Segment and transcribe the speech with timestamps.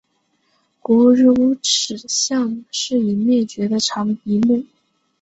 [0.79, 4.65] 古乳齿象是已灭绝的长鼻目。